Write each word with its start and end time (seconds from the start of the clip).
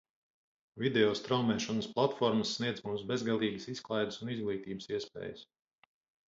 Video 0.83 1.09
straumēšanas 1.19 1.89
platformas 1.97 2.53
sniedz 2.57 2.81
mums 2.87 3.05
bezgalīgas 3.13 3.69
izklaides 3.75 4.19
un 4.25 4.33
izglītības 4.37 4.91
iespējas. 4.99 5.47